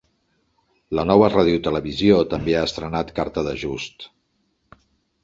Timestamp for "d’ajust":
3.49-4.09